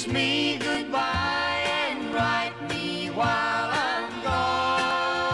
[0.00, 5.26] kiss me goodbye and write me while I'm gone.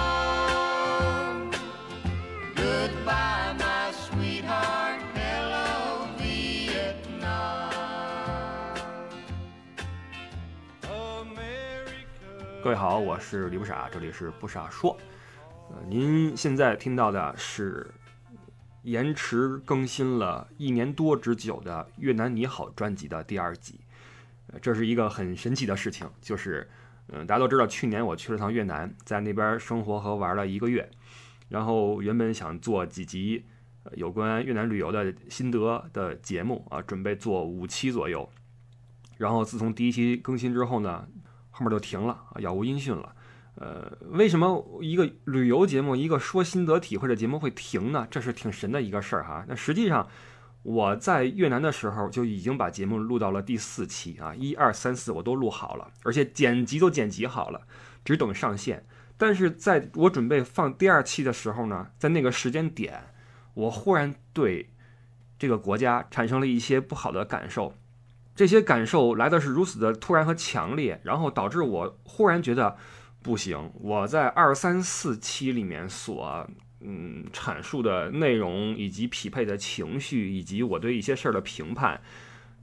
[2.56, 5.00] Goodbye, my sweetheart.
[5.14, 7.70] Hello, Vietnam.
[10.82, 12.62] America.
[12.62, 14.96] 各位好，我是李不傻，这里是不傻说。
[15.70, 17.88] 呃，您现在听到的是
[18.82, 23.78] 延迟更新了一年多之久的《越南你好》专辑的第二集。
[24.60, 26.68] 这是一个很神奇的事情，就是，
[27.08, 30.88] 嗯、大家都知道，去年我去了趟越南，在那边生活和玩了一个月，
[31.48, 33.44] 然后原本想做几集
[33.94, 38.28] 有关越南旅游的心得的节目啊，准备做五期左右。
[39.18, 41.06] 然后自从第一期更新之后呢，
[41.50, 43.14] 后面就停了，杳无音讯了。
[43.54, 48.06] 呃，为什么一个旅游节目，一个说心得体会的节目会停呢？
[48.10, 49.44] 这是挺神的一个事儿哈。
[49.48, 50.06] 那实际上
[50.68, 57.60] 我在越南的时候就已经把节目录到了第四期啊，一二三四我都录好了，而且剪辑都剪辑好了，
[58.04, 58.84] 只等上线。
[59.16, 63.00] 但是在我准备放第二期的时候呢，在那个时间点，
[63.54, 64.70] 我忽然对
[65.38, 67.72] 这个国家产生了一些不好的感受。
[68.34, 72.76] 这些感受来的是如此的突然和强烈，然后导致我忽然觉得
[73.22, 73.70] 不行。
[73.74, 76.50] 我在二三四期里面所
[76.86, 82.00] 嗯阐述的内容，以及匹配的情绪，以及我对一些事儿的评判，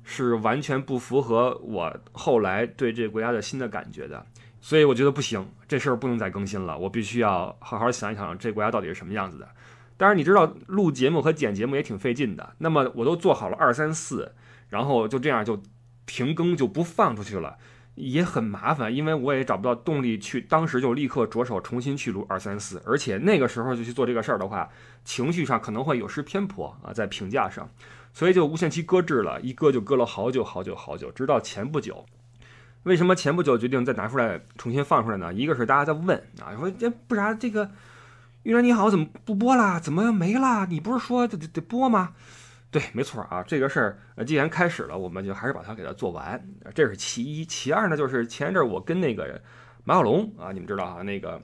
[0.04, 4.26] 是完全不符合我后来对这个国家的新的感觉的。
[4.62, 9.50] 所以我觉得不行，这事儿不能再更新了，我必须要好好想一想这国家到底是什么样子的。
[9.98, 12.56] 当然，你知道录节目和剪节目也挺费劲的。
[12.60, 14.34] 那么我都做好了二三四，
[14.70, 15.62] 然后就这样就
[16.06, 17.58] 停更就不放出去了，
[17.96, 24.68] 也很麻烦，因为我也找不到动力去当时就立刻着手重新去录二三四，而且那个时候就去做这个事儿的话，
[25.06, 27.70] 情绪上可能会有失偏颇啊，在评价上，
[28.14, 32.06] 所以就无限期搁置了，一搁就搁了好久好久好久，直到前不久。
[32.84, 35.34] 为什么前不久决定再拿出来重新放出来呢？
[35.34, 37.66] 一个是大家在问啊，说这不然这个
[38.42, 39.80] 《玉兰你好》怎么不播啦？
[39.80, 40.66] 怎么没啦？
[40.70, 42.14] 你不是说得得得播吗？
[42.74, 47.46] 对，没错啊，这个事儿，既然开始了，我们就还是把它给它做完，这是其一。
[47.46, 49.40] 其二呢，就是前一阵儿我跟那个
[49.84, 51.40] 马小龙啊，你们知道啊，那个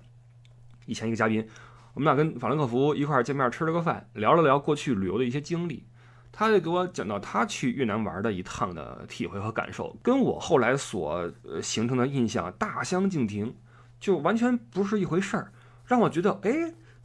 [0.88, 1.48] 以前一个嘉宾，
[1.94, 5.86] 我们俩跟法兰克福一块儿见面吃了个饭，聊了聊过去旅游的一些经历。
[6.32, 11.32] 他就给我讲到他去越南玩的一趟的体会和感受，跟我后来所
[11.62, 13.56] 形成的印象大相径庭，
[14.00, 15.52] 就完全不是一回事儿，
[15.86, 16.52] 让我觉得，哎，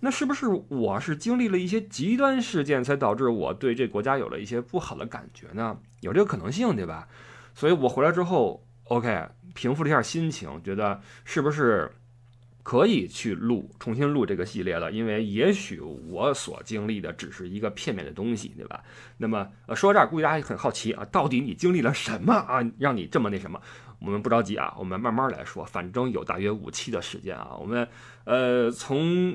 [0.04, 5.78] 那是不是我是经历了一些极端事件，才导致我对这国家有了一些不好的感觉呢？
[6.00, 7.08] 有这个可能性，对吧？
[7.54, 11.90] 所以我回来之后，OK，平复了一下心情，觉得是不是
[12.62, 14.92] 可以去录，重新录这个系列了？
[14.92, 18.84] 因为也许我所经历的只是一个片面的东西，对吧？
[19.16, 23.58] 那么，呃，说到这儿，估计大家也很好奇啊，到底你经历了什么啊，让你这么那什么？
[24.00, 27.88] 我们不着急啊，我们慢慢来说，反正有大约五期的时间啊，我们
[28.24, 29.34] 呃从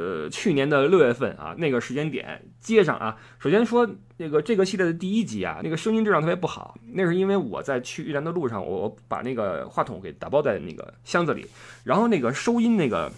[0.00, 3.16] 呃去年的六月份啊那个时间点接上啊。
[3.38, 11.46] 首先说那个这个系列的第一集啊，那个声音质量特别不好，那是因为我在去越南的路上，我我把那个话筒给打包在那个箱子里，
[11.84, 13.12] 然后那个收音那个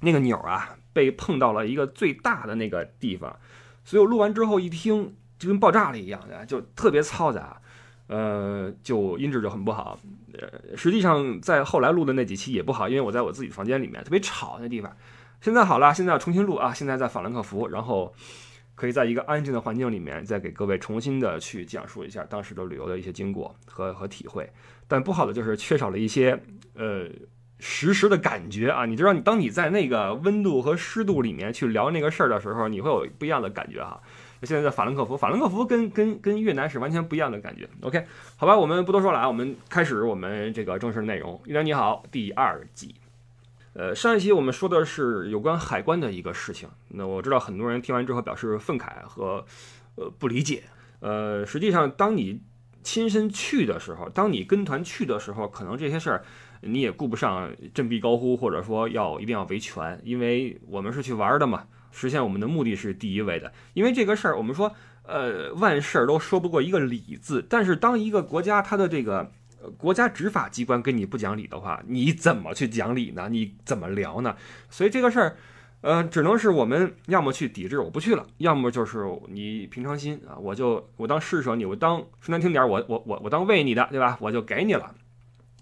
[0.00, 3.36] 那个钮啊被碰到了一个最大的那个地方，
[3.84, 7.60] 所以我录完之后一听就跟爆炸了一样的，就特别嘈杂。
[8.06, 9.98] 呃，就音质就很不好。
[10.34, 14.94] 呃，实际上在后来录的那几期也不好，因为我在我自己房间里面特别吵那地方。
[15.44, 18.10] 现在好了，现在要重新录啊，现在在法兰克福，然后
[18.74, 24.50] 可以在一个安静的环境里面，再给各位重新的去讲述一下当时的旅游的一些经过和和体会。
[24.88, 26.40] 但不好的就是缺少了一些
[26.76, 27.06] 呃
[27.58, 28.86] 实时的感觉啊。
[28.86, 34.00] 你知道，你当你在那个温度和湿度里面去聊那个事儿的时候，你会有不一样的感觉哈。
[34.44, 37.68] 现在在法兰克福，法兰克福跟跟跟越南是完全不一样的感觉。
[37.82, 38.02] OK，
[38.36, 41.38] 好吧，我们不多说了啊，我们开始我们这个正式内容。
[41.44, 42.94] 越南你好，第二季。
[43.74, 46.68] 呃，上一期我们说的是有关海关的一个事情。
[46.88, 49.44] 那我知道很多人听完之后表示愤慨和
[49.96, 50.62] 呃不理解。
[51.00, 52.40] 呃，实际上当你
[52.82, 56.24] 亲身去的时候，当你跟团去的时候，可能这些事儿
[56.62, 61.66] 你也顾不上振臂高呼，或者说要一定要维权，因为我们是去玩的嘛。
[61.90, 64.74] 实现我们的目的是第一位的，因为这个事儿，我们说，
[65.04, 67.46] 呃，万事儿都说不过一个理字。
[67.48, 69.30] 但是，当一个国家它的这个
[69.76, 73.28] 国家执法机关跟你不讲理的话，你怎么去讲理呢？
[73.30, 74.36] 你怎么聊呢？
[74.70, 75.36] 所以这个事儿，
[75.80, 84.16] 呃，只能是我们要么去抵制，我不去了；要么就是你平常心啊，我就我当施舍你，我当说难听点儿，我我我我当喂你的，对吧？
[84.20, 84.94] 我就给你了，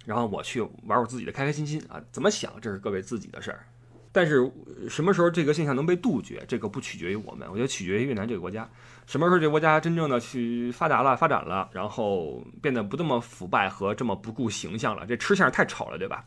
[0.04, 3.66] 然后我去玩我自己的，开开心心啊，怎么想这是各位自己的事儿。
[4.12, 4.50] 但是
[4.88, 8.69] 什么时候这个现象能被杜绝，这个不取决于我们，我觉得取决于越南这个国家。
[9.06, 16.25] 什么时候这个国家真正的去发达了、发展了，然后变得不这么腐败和这么不顾形象了，这吃相太丑了，对吧？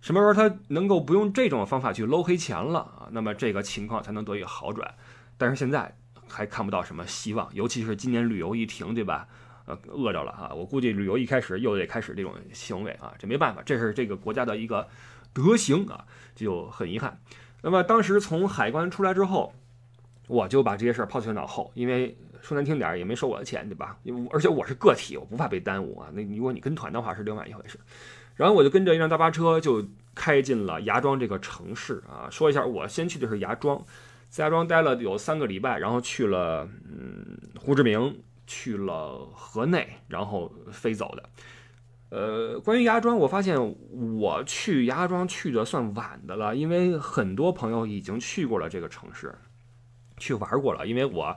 [0.00, 3.08] 什么时候他能够不用这种方法去搂黑钱了啊？
[3.12, 4.92] 那么这个情况才能得以好转。
[5.38, 5.94] 但是现在
[6.28, 9.28] 还看不到什么希望，尤其是今年旅游一停，对吧？
[9.66, 10.52] 呃，饿着了啊！
[10.52, 14.88] 我估计旅游一开始又得开始这种行为啊，这没办法，这是这个国家的一个
[15.32, 16.04] 德行啊，
[16.44, 17.20] 就很遗憾。
[17.62, 19.52] 那么当时从海关出来之后，
[20.26, 23.96] 我就把这些事儿抛在脑后，因为说难听点儿也没收我的钱，对吧？
[24.30, 26.08] 而且我是个体，我不怕被耽误啊。
[26.12, 27.78] 那如果你跟团的话是另外一回事。
[28.34, 29.84] 然后我就跟着一辆大巴车就
[30.14, 32.28] 开进了芽庄这个城市啊。
[32.30, 33.84] 说一下，我先去的是芽庄，
[34.28, 38.20] 在芽庄待了有三个礼拜，然后去了嗯胡志明。
[38.52, 41.22] 去了河内，然后飞走的。
[42.10, 43.56] 呃，关于芽庄，我发现
[44.18, 49.32] 我去芽庄去的算晚的了，因为很多朋友已经去过了这个城市，
[50.18, 50.86] 去玩过了。
[50.88, 51.36] 因为我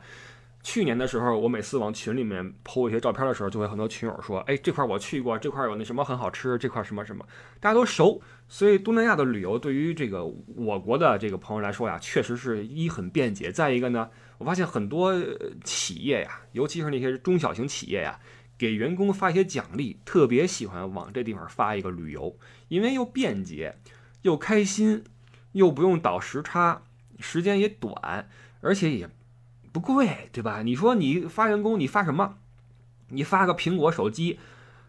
[0.64, 7.24] 去年的时候，我每次往群里面抛一些照片的时候，就会很多群友说：“哎，这块我去过，这块有那什么很好吃，这块什么什么，
[7.60, 8.20] 大家都熟。”
[8.50, 14.10] 所以东南亚的旅游对于这个我国的这个朋友来说呀，确实是一很便捷，再一个呢。
[14.40, 15.14] 我发现很多
[15.64, 18.20] 企业呀，尤其是那些中小型企业呀，
[18.64, 22.38] 给员工发一些奖励，特别喜欢往这地方发一个旅游，
[22.70, 23.76] 因为又便捷，
[24.22, 25.04] 又开心，
[25.52, 26.84] 又不用倒时差，
[27.20, 28.30] 时间也短，
[28.62, 29.10] 而且也
[29.74, 30.62] 不贵，对吧？
[30.62, 32.38] 你说你发员工，你发什么？
[33.10, 34.40] 你发个苹果手机，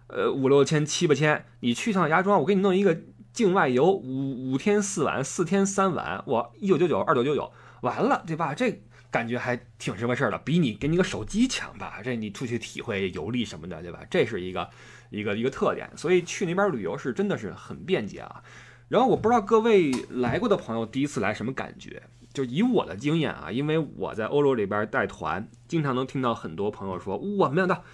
[0.07, 2.97] 呃，五六千、七八千，你去趟芽庄，我给你弄一个
[3.33, 8.55] 境外游，五五天四晚，四天三晚，我一九九九，二九九九，完了，对吧？
[8.55, 8.81] 这。
[9.15, 12.01] 感觉还挺什么事儿的，比你给你个手机强吧？
[12.03, 14.01] 这你出去体会游历什么的，对吧？
[14.11, 14.69] 这是一个
[15.11, 18.43] 一个一个特点，所以去那边旅游是真的是很便捷啊。
[18.89, 22.03] 然后我不知道各位来过的朋友第一次来什么感觉？
[22.33, 27.85] 就以我的经验啊，因为我在欧洲里边带团，经常能听到很多朋友说，我没想到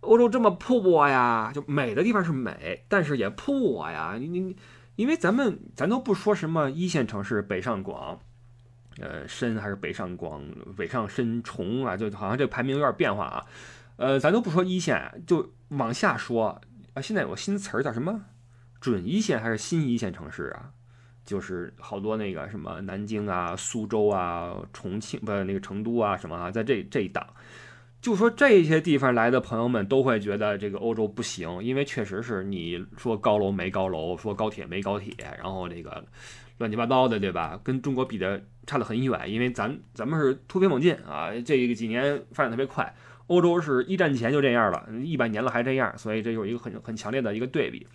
[0.00, 1.52] 欧洲这么破呀！
[1.54, 4.16] 就美的地方是美，但是也破呀。
[4.18, 4.56] 你你
[4.96, 8.18] 因为咱们咱都不说什么一线城市北上广。
[9.00, 10.42] 呃，深还是北上广、
[10.76, 11.96] 北上深重啊？
[11.96, 13.44] 就好像这排名有点变化啊。
[13.96, 16.60] 呃，咱都不说一线，就往下说
[16.92, 17.02] 啊。
[17.02, 18.26] 现在有个新词儿叫什么？
[18.80, 20.70] 准一线还是新一线城市啊？
[21.24, 27.26] 就是好多那个什么南京啊、苏州啊、重庆不那个成都啊什么啊，在这这一档，
[28.00, 36.04] 就说这些地方来的朋友们都会觉得这个欧洲不行，因为确实是你说高楼没高楼，说高铁没高铁，然后这个。
[36.58, 37.60] 乱七八糟的，对吧？
[37.62, 42.94] 跟中国比的差得很远，因为咱咱们是突飞猛进啊，这个几年发展特别快。
[43.26, 47.86] 欧洲是一战前就这样了，一百年了还这样，所以这有一个很很强烈的一个对比。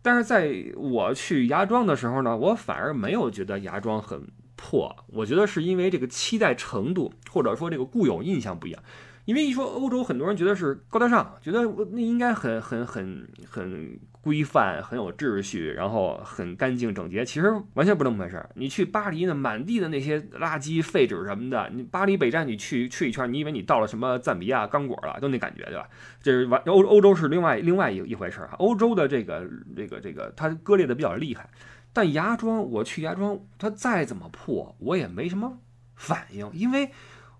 [0.00, 8.80] 但是在我去芽庄的时候呢，我反而没有觉得芽庄很破，我觉得是因为这个期待程度或者说这个固有印象不一样。
[9.26, 17.24] 因为一说欧洲，很多人觉得是高大上，觉得那应该很很很很规范，很有秩序，然后很干净整洁。
[17.24, 18.48] 其实完全不那么回事儿。
[18.54, 25.88] 你去巴黎呢，满地的那些垃圾废纸什么的，你巴黎北站你去去一圈，你以为你到了什么赞比亚刚果了，就那感觉，对吧？
[26.22, 28.54] 这是完欧欧洲是另外另外一一回事儿哈。
[28.60, 29.44] 欧洲的这个
[29.74, 31.50] 这个这个它割裂的比较厉害，
[31.92, 35.58] 但芽庄我去芽庄，它再怎么破，我也没什么
[35.96, 36.92] 反应，因为。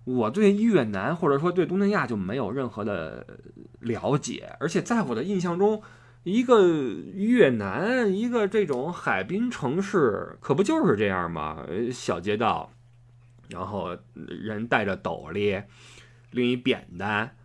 [0.07, 3.27] 我对越南或者说对东南亚就没有任何的
[3.81, 5.83] 了解，而且在我的印象中，
[6.23, 11.65] 一个越南一个这种海滨城市，可不就是这样吗？
[11.91, 12.71] 小街道，
[13.49, 15.61] 然后人带着斗笠，
[16.31, 17.35] 拎一扁担，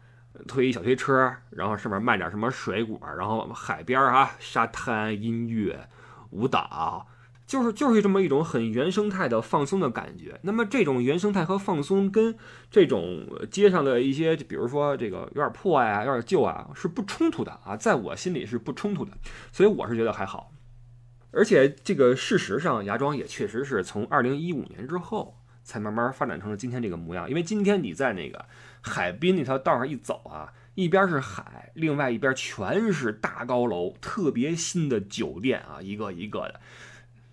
[0.46, 5.88] 推一小推车，然后上面卖点什么水果，然后海边啊，沙滩，音乐，
[6.30, 7.08] 舞蹈。
[7.46, 10.38] 就是就是这么一种很原生态的放松的感觉。
[10.42, 12.34] 那么这种原生态和放松跟
[12.70, 19.12] 这种街上的一些，比如说这个有点破呀、有点旧啊，是不冲突的啊，在我心里是不冲突的。
[19.50, 20.52] 所以我是觉得还好。
[21.32, 27.28] 而且这个事实上，芽庄也确实是从二零一五年之后才慢慢发展成了今天这个模样。
[27.28, 28.44] 因为今天你在那个
[28.82, 36.60] 海滨那条道上一走啊，一边是海，另外一边全是大高楼，特别新的酒店啊，一个一个的。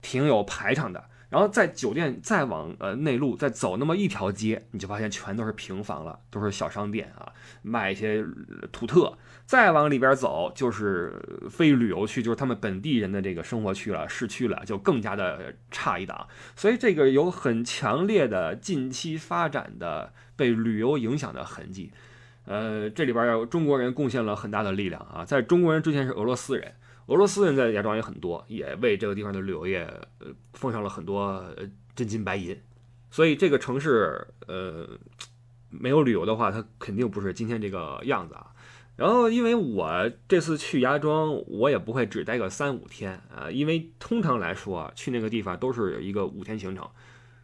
[0.02, 8.26] 挺有排场的，然后在酒店再往呃内陆再走那么一条街，你就发现全都是平房了，都是小商店啊，卖一些
[8.72, 9.18] 土特。
[9.46, 16.28] 再往里边走就是非旅游区，就是他们本地人的这个生活区了，市区了，就更加的差一档。
[16.56, 21.92] 所以这个有很强烈的近期发展的被旅游影响的痕迹。
[22.46, 26.74] 呃，这里边有中国人贡献了很大的力量啊，在中国人之前是俄罗斯人。
[27.10, 29.82] 俄罗斯人在芽庄也很多，也为这个地方的旅游业
[30.20, 31.44] 呃奉上了很多
[31.96, 32.56] 真金白银。
[33.10, 34.88] 所以这个城市，呃，
[35.72, 38.54] 没有旅游的话，它肯定不是今天这个样子啊。
[38.96, 46.88] 然后，因为我这次去芽庄，我也不会只待个三五天啊，因为通常来说，去那个地方都是有一个五天行程，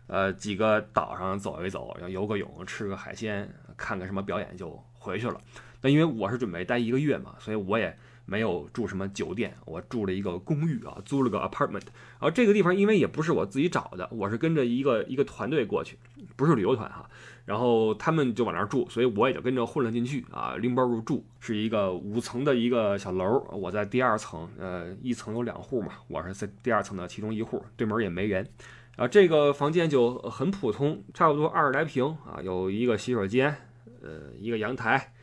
[0.06, 5.42] 呃，几个岛上走一走，然后游个泳，吃个海鲜，看个什么表演就回去了。
[5.82, 11.86] 那因为我是准备待一个月嘛，所以我也没有住什么酒店，我住了一个公寓啊，租了个 apartment。
[12.20, 15.98] 然后这个地方因为也不是我自己找的，我是跟着一个一个团队过去，
[16.36, 17.10] 不是旅游团哈。
[17.46, 28.50] 然后他们就往那儿住，所以我也就跟着混了进去啊，拎包入住，是一个五层的一个小楼，我在第二层，呃，一层有两户嘛，我是在第二层的其中一户，对门也没人，
[28.96, 33.56] 啊，这个房间就很普通，差不多二十来平啊，有一个洗手间，
[34.02, 35.14] 呃，一个阳台，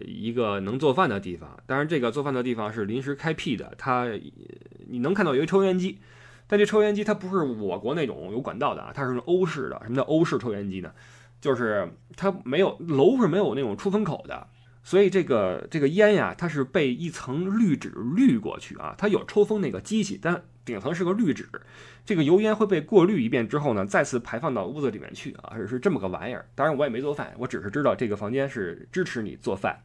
[0.00, 4.08] 一个能做饭的地方，当然这个做饭的地方是临时开辟的，它
[4.88, 5.98] 你能看到有一抽烟机，
[6.46, 10.92] 但这抽烟机它不是我国那种有管道的啊，它是欧式的，什么叫欧式抽烟机呢？
[11.40, 14.46] 就是它没有楼是没有那种出风口的，
[14.84, 18.94] 所以这个这个烟呀，它是被一层滤纸滤过去啊。
[18.96, 21.48] 它有抽风那个机器，但顶层是个滤纸，
[22.04, 26.46] 这个油烟会被过滤一遍之后呢，再次排放到屋子里面去啊，是这么个玩意儿。
[26.54, 29.80] 当然我也没做饭，我只是知道这个房间是支持你做饭。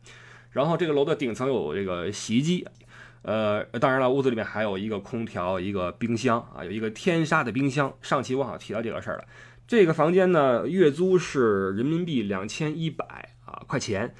[0.51, 2.67] 然后这个楼的顶层有这个洗衣机，
[3.22, 7.93] 呃，当然了，屋子里面还有一个空调，一个冰箱啊，有一个天杀的冰箱。
[8.01, 9.25] 上期我好像提到这个事儿了。
[9.67, 14.15] 这个房间呢，月租是人民币两千一百啊块钱，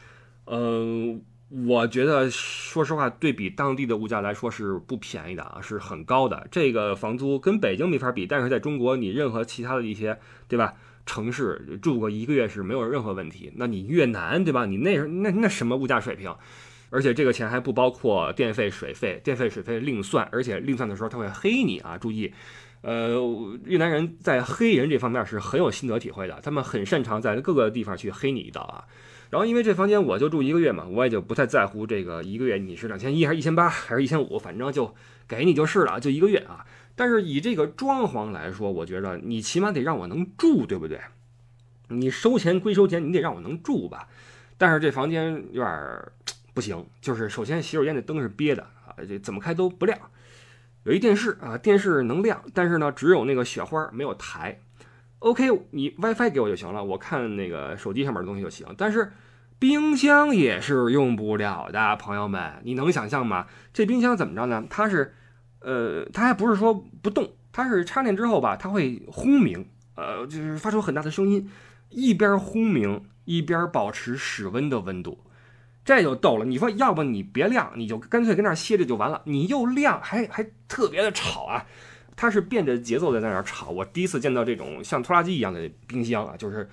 [0.46, 6.46] 嗯，我觉得说实话，对比当地的物价来说是不便宜的啊，是很高的。
[6.52, 10.74] 这个房租跟北京没法比，但是在中国，你任何其他的一些，对吧？
[11.06, 13.50] 城市住个一个月是没有任何问题。
[13.56, 14.66] 那你越南，对吧？
[14.66, 16.36] 你那那那什么物价水平？
[16.90, 22.34] 而且这个钱还不包括电费、水费，电费、水费另算，而且另算的时候他会黑你啊，注意。
[22.82, 23.16] 呃，
[23.64, 28.84] 越南人在黑人这方面是很有心得体会的，他们很擅长在各个地方去黑你一道啊。
[29.30, 34.96] 然后因为这房间我就住一个月嘛，我也就不太在乎这个一个月你是两千一还是一千八还是一千五，反正就
[35.28, 36.66] 给你就是了，就一个月啊。
[36.96, 41.00] 但是以这个装潢来说，我觉得你起码得让我能住，对不对？
[41.90, 44.08] 你收钱归收钱，你得让我能住吧。
[44.58, 46.02] 但是这房间有点
[46.54, 50.00] 不行，就是首先洗手间的灯是憋的啊，这怎么开都不亮。
[50.86, 54.60] 有一电视啊，电视能亮，但是呢，只有那个雪花没有台。
[55.20, 58.68] OK，你 WiFi 给我就行了，我看那个手机上面的东西就行。
[58.78, 59.12] 但是
[59.58, 63.48] 冰箱也是用不了的，朋友们，你能想象吗？
[63.74, 64.64] 这冰箱怎么着呢？
[64.70, 65.16] 它是，
[65.62, 71.50] 呃，它还不是说不动，它是插电之后吧，它会轰鸣，呃，就是发出很大的声音，
[71.90, 75.24] 一边轰鸣一边保持室温的温度。
[75.84, 79.22] 这就逗了，你说要不你别亮，你就干脆跟那歇着就完了。
[79.26, 81.66] 你又亮，还还特别的吵啊！
[82.18, 83.70] 它是变着节奏在那儿吵。
[83.70, 86.70] 我第一次见到这种像拖拉机一样的冰箱啊，就是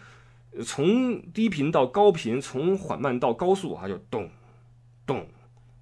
[0.64, 4.28] 从低频到高频，从缓慢到高速啊，就咚
[5.06, 5.24] 咚。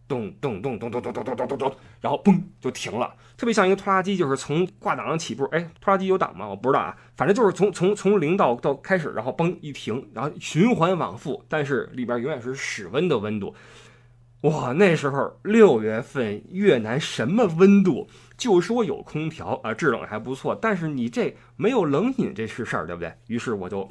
[0.08, 5.44] 咚咚咚咚咚咚咚咚咚咚咚，然后嘣就停了，特别像一个拖拉机，就是从挂档起步。
[5.44, 6.46] 哎，拖拉机有档吗？
[6.46, 13.54] 我不知道啊，反正就是从从从零到到开始，然后嘣一停，然后循环往复，但是里边永远是室温的温度。
[14.42, 18.08] 哇，那时候六月份越南什么温度？
[18.36, 23.14] 就说有空调啊，制冷还不错，但是你这没有冷饮这是事儿，对不对？
[23.28, 23.88] 于是我就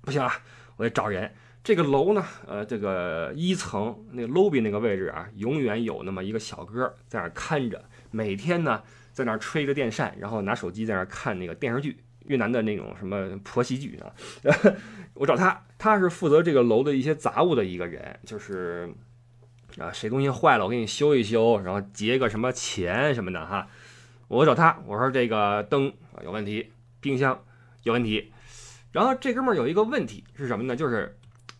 [0.00, 0.32] 不行啊，
[0.76, 1.32] 我得找人。
[1.62, 14.10] 这个楼呢，呃，这个一层那个 lobby 那个位置啊，永远有那么一个小哥在那看着，每天呢在那吹着电扇，然后拿手机在那看那个电视剧，越南的那种什么婆媳剧啊。
[15.14, 18.92] 我找他，他是负责这个楼的一些杂物的一个人，就是
[19.78, 23.68] 啊，谁东西坏了我给你修一修，然后结个什么钱什么的哈。
[24.28, 25.92] 我找他，我说这个灯
[26.24, 27.44] 有问题，冰箱
[27.82, 28.32] 有问题，
[28.92, 30.74] 然后这哥们儿有一个问题是什么呢？
[30.76, 31.16] 就是。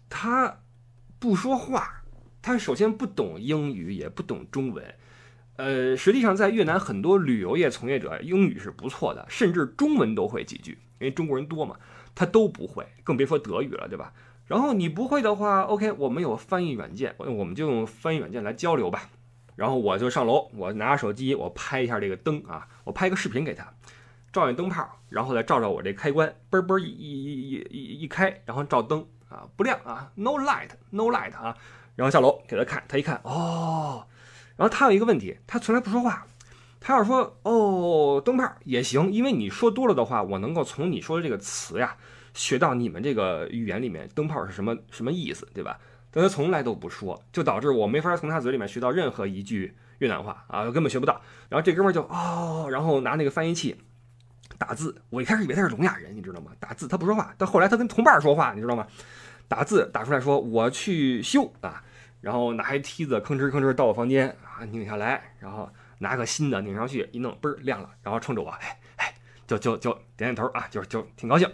[0.09, 0.61] 他
[1.19, 2.03] 不说话，
[2.41, 4.95] 他首先不懂英语，也不懂中文。
[5.57, 11.77] 呃，实际上在越南很多旅游业从业者英语是不错的，甚至中文都会几句，因为中国人多嘛，
[12.15, 14.13] 他都不会，更别说德语了，对吧？
[14.47, 19.11] 然后你不会的话，OK，我们有翻译软件，我们就用翻译软件来交流吧。
[19.55, 23.67] 然后我就上楼，我拿手机，我拍一下这个灯啊，我拍一个视频给他，
[24.33, 29.07] 照眼灯泡，然后再照照我这开关，嘣嘣一一一一一开，然后照灯。
[29.29, 31.57] 啊，不亮啊，no light，no light 啊，
[31.97, 34.07] 然后下楼给他看，他一看，哦，
[34.55, 36.25] 然后他有一个问题，他从来不说话，
[36.79, 41.97] 他要说哦，灯泡也行，因为你说多了的话，我能够从你说的这个词呀，
[42.37, 45.79] 学到你们这个语言里面灯泡是什么什么意思，对吧？
[46.11, 51.21] 但他从来都不说，就导致我没法从他嘴里面学到任何一句越南话啊，根本学不到。
[51.49, 53.77] 然后这哥们就哦，然后拿那个翻译器
[54.59, 56.53] 打字，我一开始以为他是聋哑人，你知道吗？
[56.61, 58.87] 打字他不说话，但后来他跟同伴说话，你知道吗？
[59.49, 61.83] 打字打出来说我去修啊，
[62.21, 68.79] 然后拿一梯子吭哧吭哧到我房间啊，拧下来，然后拿个新的拧上去，一弄嘣儿亮了，然后冲着我，哎，
[69.47, 71.51] 就就就点点头啊，就就挺高兴。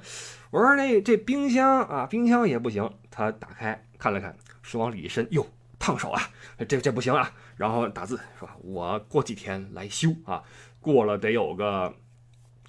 [0.51, 5.47] 我说那这冰箱啊，冰箱也不行，他打开看了看，手往里一伸，哟，
[5.79, 6.23] 烫手啊，
[6.69, 10.43] 这这不行啊，然后打字说我过几天来修啊，
[10.81, 11.95] 过了得有个。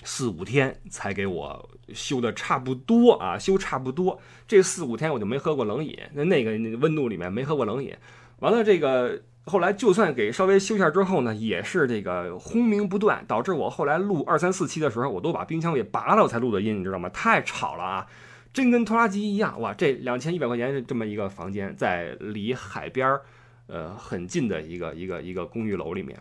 [0.05, 4.19] 四五天才给我修的差不多啊，修差不多。
[4.45, 7.95] 这四五天我就没喝过冷饮，那那个温度里面没喝过冷饮。
[8.39, 17.09] 完了，这个后来就算给稍微修一下之后呢，也是这个轰鸣不断，导致我后来录二三四期的时候，我都把冰箱给拔了，我才录的音，你知道吗？
[17.09, 18.07] 太吵了啊，
[18.53, 19.59] 真跟拖拉机一样。
[19.59, 23.21] 哇，这两千一百块钱这么一个房间，在离海边儿
[23.67, 26.17] 呃很近的一个一个一个公寓楼里面，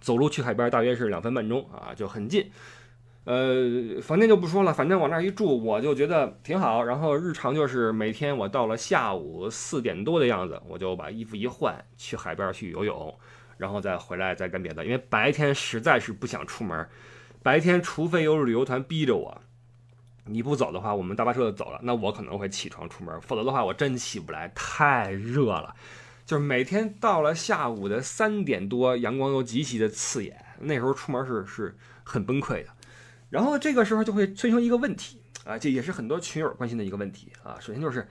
[0.00, 2.50] 走路去海边大约是两分半钟啊，就很近。
[3.24, 6.82] 呃，房间就不说了，反正往那儿一住，我就觉得挺好。
[6.82, 13.16] 然后日常就是每天我到了下午四点多的样子，我就把衣服一换，去海边去游泳，
[13.58, 14.84] 然后再回来再干别的。
[14.84, 16.88] 因为白天实在是不想出门，
[17.44, 19.40] 白天除非有旅游团逼着我，
[20.24, 25.72] 你不走的话，我们大巴车就走了，那我可能会起床出门，否则的话我真起不来，太热了。
[26.26, 32.70] 就是每天到了下午的三点多，阳光又极其的刺眼，那时候出门是是很崩溃的。
[33.32, 37.56] 然后这个时候就会催生一个问题啊，这也是很多群友关心的一个问题啊。
[37.58, 38.06] 首先就是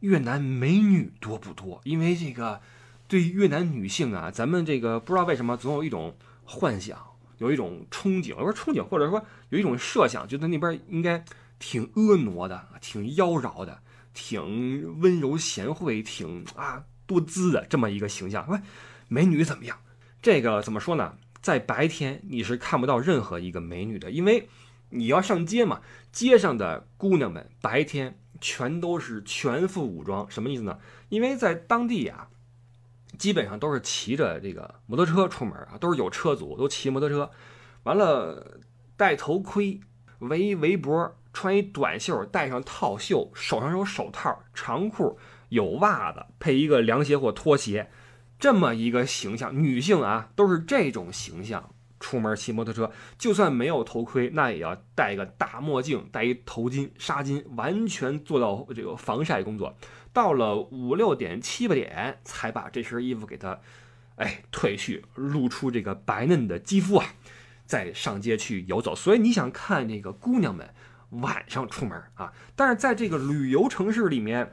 [0.00, 1.80] 越南美女多不多？
[1.84, 2.60] 因为这个
[3.08, 6.14] 对越南女性啊，咱们这个不知道为什么总有一种
[6.44, 6.98] 幻想，
[7.38, 11.24] 有一种憧憬，不是憧憬，或者说有一种设想，觉得那边应该
[11.58, 13.80] 挺婀娜的，挺妖娆的，
[14.12, 18.46] 挺温柔贤惠，挺啊多姿的这么一个形象。
[18.50, 18.60] 喂，
[19.08, 19.78] 美女怎么样？
[20.20, 21.16] 这个怎么说呢？
[21.40, 24.48] 在白天你是看不到任何一个美女的，因为
[24.90, 25.80] 你要上街嘛。
[26.12, 30.78] 街上的姑娘们白天全都是全副武装，什么意思呢？
[31.08, 32.26] 因为在当地呀，
[33.16, 37.30] 基本上都是骑着这个摩托车出门啊，都是有车族，都骑摩托车。
[37.84, 38.58] 完了，
[38.96, 39.80] 戴头盔，
[40.18, 45.16] 围围脖，穿一短袖，戴上套袖，手上有手套，长裤，
[45.50, 47.88] 有袜子，配一个凉鞋或拖鞋。
[48.40, 59.76] 这么一个形象，女性啊，都是这种形象出门骑摩托车，就算没有头盔，那也要戴个大墨镜，戴一头巾、纱巾，完全做到这个防晒工作。
[60.14, 63.60] 到了五六点、七八点，才把这身衣服给它，
[64.16, 67.04] 哎，褪去，露出这个白嫩的肌肤啊，
[67.66, 68.96] 再上街去游走。
[68.96, 70.72] 所以你想看那个姑娘们
[71.10, 74.50] 晚上出门啊，但是在这个旅游城市里面。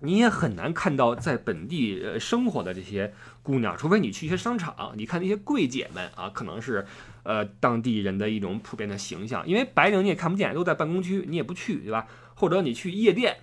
[0.00, 6.86] 你也很难看到在本地呃生活的这些姑娘，除非你去一些商场，你看那些柜姐们啊，可能是，
[7.22, 9.46] 呃，当地人的一种普遍的形象。
[9.46, 12.06] 因为白领你也看不见，都在办公区，你也不去，对吧？
[12.34, 13.36] 或者你去夜店，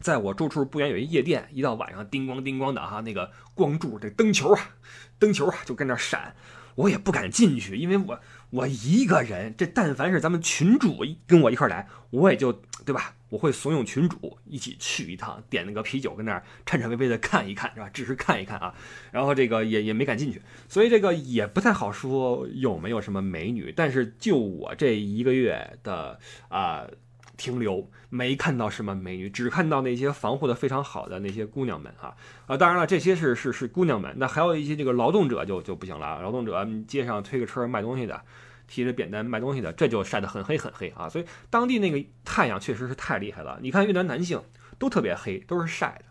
[0.00, 4.70] 在我住处不远有一夜店，一到晚上叮咣叮咣的哈，那个光柱这灯球啊，
[5.18, 6.36] 灯球啊就跟那闪，
[6.76, 13.12] 我也不敢进去，因为我我一个人，这但凡是咱们群主跟我一块来，我也就对吧？
[13.28, 17.90] 我会怂恿群主一起去一趟，点那个啤酒，跟那儿颤颤巍巍的看一看，是吧？
[17.92, 18.72] 只是看一看啊，
[19.10, 23.72] 然后这个也也没敢进去，所以这个也不太好说有没有什么美女。
[23.76, 26.86] 但是就我这一个月的啊
[27.36, 32.14] 停留，没看到什么美女，只看到那些防护的非常好的那些姑娘们啊
[32.46, 32.56] 啊！
[32.56, 38.22] 当然了，这些是是是姑娘们，那还有一些这个劳动者就就不行了，劳动者街上推个车卖东西的。
[38.66, 41.08] 提着扁担卖东西的，这就晒得很黑很黑啊！
[41.08, 43.58] 所以当地那个太阳确实是太厉害了。
[43.62, 44.42] 你看越南男性
[44.78, 46.04] 都特别黑，都是晒的。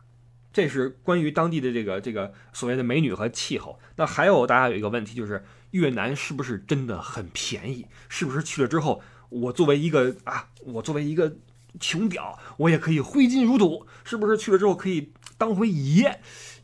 [0.53, 3.77] 这是关于当地的这个这个所谓的美女和气候。
[3.97, 7.85] 那还有大家有一个问题，就是越南是不是真的很便宜？
[8.07, 11.35] 是不是去了之后，我作为一个啊，我作为一个
[11.81, 13.85] 穷屌，我也可以挥金如土？
[14.05, 16.21] 是不是去了之后可以当回爷？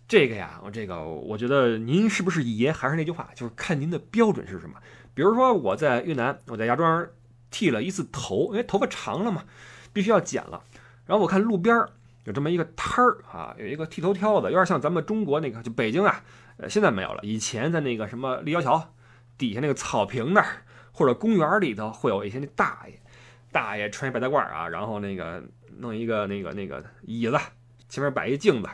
[0.07, 4.75] 这个呀，我这个我觉得您是不是爷，还是那句话，就是看您的标准是什么。
[5.13, 7.07] 比如说我在越南，我在芽庄
[7.49, 9.43] 剃了一次头，因为头发长了嘛，
[9.91, 10.63] 必须要剪了。
[11.05, 11.75] 然后我看路边
[12.23, 16.23] 有这么一个摊儿啊，有一个剃头挑子，有点像咱们中国那个，就北京啊，
[16.57, 17.19] 呃，现在没有了。
[17.23, 18.93] 以前在那个什么立交桥
[19.37, 23.01] 底下那个草坪那儿，或者公园里头，会有一些那大爷，
[23.51, 25.43] 大爷穿一白大褂啊，然后那个
[25.77, 27.37] 弄一个那个那个椅子，
[27.89, 28.69] 前面摆一镜子。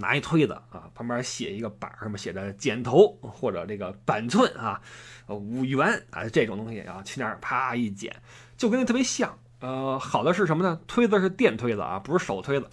[0.00, 4.80] 拿一推子啊，旁边写一个板上面写着剪头或者这个板寸啊，
[5.28, 8.14] 五元啊这种东西啊，去那儿啪一剪，
[8.56, 9.38] 就跟那特别像。
[9.60, 10.80] 呃，好的是什么呢？
[10.86, 12.66] 推子是电推子啊，不是手推子。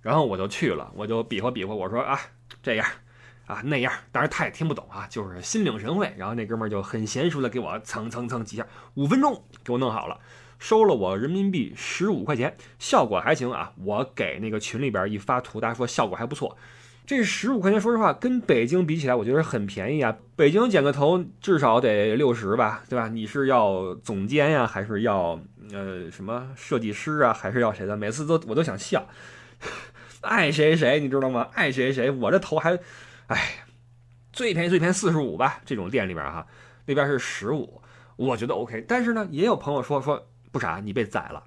[0.00, 2.18] 然后我就去了，我就比划比划，我说啊，
[2.60, 2.86] 这样
[3.46, 6.12] 啊那样，当然他也听不懂啊，就是心领神会。
[6.18, 10.18] 然后那哥们儿就很娴熟的给我蹭蹭蹭几下，五分钟给我弄好了，
[10.62, 13.72] 收了我人民币十五块钱，效果还行啊。
[13.82, 16.56] 我给那个群里边一发图，大家说效果还不错。
[17.04, 20.16] 这十五块钱，说实话，跟北京比起来，我觉得很便宜啊。
[20.36, 23.08] 北京剪个头至少得六十吧，对吧？
[23.08, 25.40] 你是要总监呀，还是要
[25.72, 27.96] 呃什么设计师啊，还是要谁的？
[27.96, 29.08] 每次都我都想笑，
[30.20, 31.48] 爱谁谁，你知道吗？
[31.54, 32.78] 爱谁谁，我这头还，
[33.26, 33.64] 哎，
[34.32, 35.60] 最便宜最便宜四十五吧。
[35.66, 36.46] 这种店里边哈，
[36.86, 37.82] 那边是十五，
[38.14, 38.84] 我觉得 OK。
[38.86, 41.42] 但是呢，也有朋友说说不傻，你被宰了。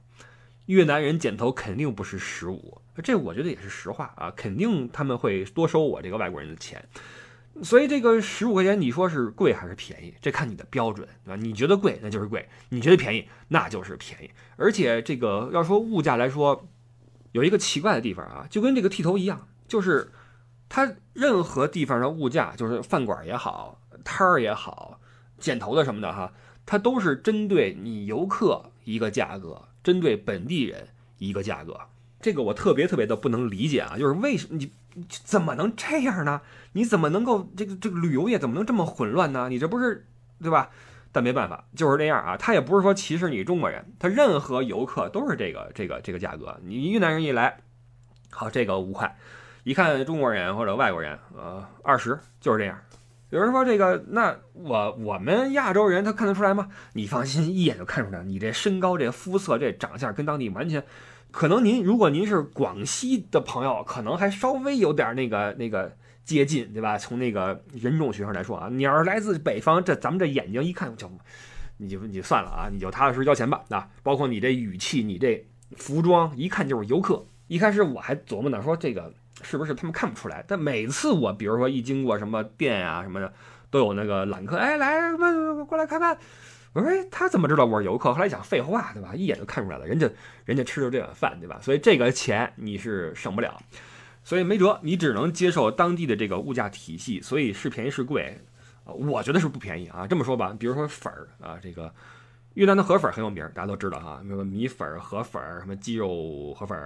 [0.65, 6.84] 越南人剪头肯定不是十五，这我觉得也是实话啊，肯定他们会多收我这个外国人的钱，
[7.62, 11.36] 所以这个十五块钱你说是贵还是便宜，这看你的标准，对吧？
[11.36, 14.32] 你觉得贵那就是贵，你觉得便宜那就是便宜。
[14.56, 16.68] 而且这个要说物价来说，
[17.32, 20.12] 有一个奇怪的地方啊，就跟这个剃头一样，就是
[20.68, 25.00] 它任何地方的物价，就是饭馆也好，摊儿也好，
[25.38, 26.34] 剪头的什么的哈，
[26.65, 29.63] 它都是针对你游客一个价格。
[29.84, 30.88] 针对本地人
[31.19, 31.80] 一个价格，
[32.19, 33.98] 这个我特别特别的不能理解啊！
[34.00, 34.71] 就是为什么你
[35.08, 36.41] 怎么能这样呢？
[36.71, 39.48] 你怎么能够这个这个旅游业怎么能这么混乱呢？
[39.50, 40.08] 你这不是
[40.41, 40.71] 对吧？
[41.12, 42.36] 但没办法，就是这样啊！
[42.36, 46.60] 他也不是说歧视你中国人，他任何游客都是这个这个这个价格。
[46.63, 47.60] 你越南人一来，
[48.32, 49.15] 好这个五块，
[49.63, 52.78] 一看中国人或者外国人，呃，二十就是这样。
[53.32, 56.70] 有人说这个，那我我们亚洲人他看得出来吗？
[56.94, 58.24] 你放心，一眼就看出来。
[58.24, 60.84] 你这身高、这肤色、这长相跟当地完全，
[61.32, 65.92] 可能您如果您是广西的朋友，可能还稍微有点那个那个
[66.24, 66.98] 接近，对吧？
[67.00, 71.12] 从那个人种学上来说啊，你要是来自北方，这咱们这眼睛一看就，
[71.78, 73.90] 你就你就算了啊，你就踏踏实实交钱吧啊！
[74.04, 75.44] 包括你这语气、你这
[75.76, 77.26] 服装，一看就是游客。
[77.48, 79.12] 一开始我还琢磨呢，说这个。
[79.41, 80.43] 是不是他们看不出来？
[80.48, 83.34] 但每次我，比如说一经过什么店啊什么的，
[83.69, 85.13] 都有那个揽客，哎，来，
[85.67, 86.17] 过来看看。
[86.74, 88.13] 我说，哎，他怎么知道我是游客？
[88.13, 89.15] 后来想，废话，对吧？
[89.15, 90.10] 一眼就看出来了，人家
[90.43, 91.58] 人家吃的这碗饭，对吧？
[91.62, 93.58] 所以这个钱你是省不了，
[94.26, 97.21] 所以没辙，你只能接受当地的这个物价体系。
[97.21, 98.38] 所以是便宜是贵，
[98.84, 100.06] 我觉得是不便宜啊。
[100.06, 101.89] 这么说吧，比如说粉儿啊，这个
[102.56, 106.78] 越南的河粉很有名，大家都知道哈，什么米粉、河粉、什么鸡肉河粉、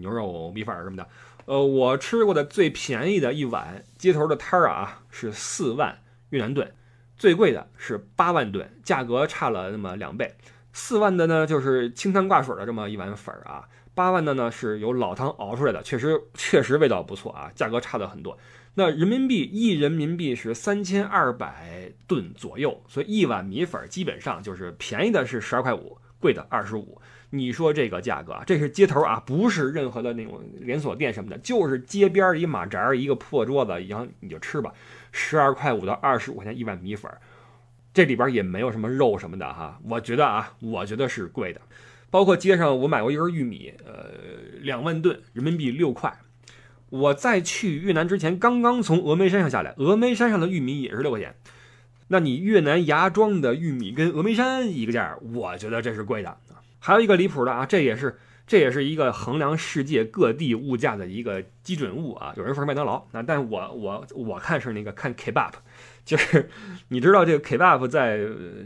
[0.00, 1.08] 牛肉米粉什么的。
[1.44, 5.98] 呃，我吃过的最便宜的一碗街头的摊儿啊，是四万
[6.30, 6.72] 越南盾，
[7.16, 10.34] 最贵的是八万盾，价格差了那么两倍。
[10.72, 18.38] 四万的呢，就是清汤挂水的这么一碗粉儿啊，八万的呢是由老汤熬出来的，确实确实味道不错啊，价格差的很多。
[18.74, 26.98] 那人民币一人民币是三千二百吨左右，所以一碗米粉基本上就是便宜的是十二块五，贵的二十五。
[27.34, 34.70] 你说这个价格啊，这是街头啊，不是任何的那种连锁店什么的，就是街边一马扎一个破桌子，然后你就吃吧，
[35.12, 37.10] 十二块五到二十五块钱一碗米粉，
[37.94, 41.60] 这里边也没有什么肉什么的哈，我觉得啊，我觉得是贵的。
[42.10, 44.10] 包括街上我买过一根玉米，呃，
[44.60, 46.14] 两万吨人民币六块。
[46.90, 51.34] 我在去越南之前，刚刚从峨眉山上下来，峨眉山上的玉米也是六块钱。
[52.08, 56.36] 那你越南芽庄的玉米跟峨眉山一个价，我觉得这是贵的。
[56.84, 62.34] 还有一个离谱的啊，这也是这也是一个衡量世界各地物价的一个基准物啊。
[62.36, 65.52] 有人说是麦当劳啊，但我我我看是那个看 Kebab，
[66.04, 66.50] 就是
[66.88, 68.18] 你知道这个 Kebab 在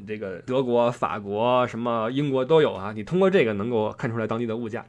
[0.07, 2.93] 这个德国、法国、什么英国都有啊。
[2.97, 4.87] 你通过这个能够看出来当地的物价。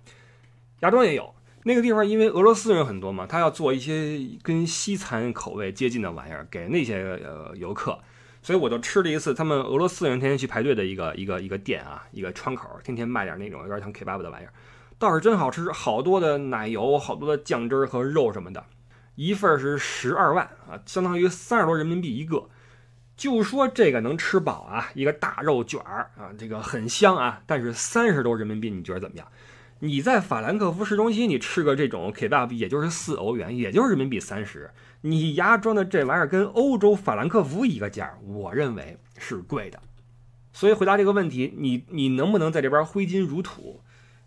[0.80, 8.00] 芽庄也有那个地方，因为俄罗斯人很多嘛，他要做一些跟西餐口味接近的玩意儿给那些呃游客。
[8.48, 14.54] 所以我就吃了一次他们俄罗斯人天天去排队的一个一个一个店啊，一个窗口，天天卖点那种有点像 Kebab 的玩意儿，
[14.98, 18.64] 倒是真好吃，好多的奶油，好多的酱汁和肉什么的，
[19.16, 22.48] 一份是十二万啊，相当于三十多人民币一个。
[23.18, 29.28] 就说这个能吃饱啊，一个大肉卷儿啊，这个很香啊，但是三十多人民币，你觉得怎么样？
[29.80, 34.72] 你在法兰克福市中心，你吃个这种 Kebab，也就是四欧元，也就是人民币三十。
[35.10, 39.80] 你牙装的这玩意儿跟欧洲法兰克福一个价，我认为是贵的。
[40.52, 43.82] 所以回答这个问题，你你能不能在这边挥金如土？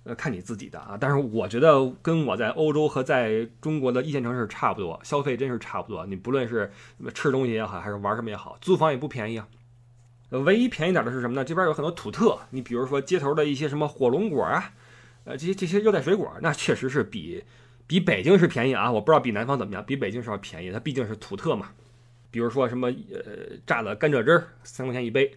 [0.04, 0.96] 呃，看你自己的啊。
[0.98, 6.06] 但是我觉得跟我在欧洲和在中国的一线城市差不多，消费真是差不多。
[6.06, 6.72] 你不论是
[7.12, 9.46] 吃东西也好，还是玩什么也好，租房也不便宜啊。
[10.30, 11.44] 唯一便宜点的是什么呢？
[11.44, 14.72] 这边有很多土特，你比如说街头的一些什么火龙果啊。
[15.24, 17.44] 呃，这些这些热带水果，那确实是比
[17.90, 18.88] 比北京是便宜啊！
[18.88, 20.70] 我不知道比南方怎么样，比北京是要便宜。
[20.70, 21.70] 它毕竟是土特嘛。
[22.30, 25.28] 比如说什么呃榨的甘蔗汁儿，三块钱一杯；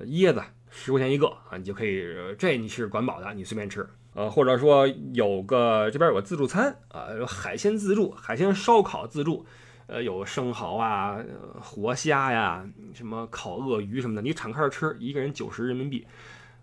[0.00, 2.06] 椰子十块钱一个啊，你就可以
[2.38, 3.88] 这你是管饱的，你随便吃。
[4.12, 9.46] 呃，或者说有个这边有个自助餐啊，海鲜自助，海鲜烧烤自助，
[9.86, 11.18] 呃，有生蚝啊、
[11.58, 16.06] 活虾呀、什么烤鳄鱼什么的，你敞开吃，一个人九十人民币，